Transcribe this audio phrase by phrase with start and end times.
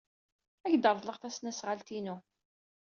[0.67, 2.15] Ad ak-reḍleɣ tasnasɣalt-inu.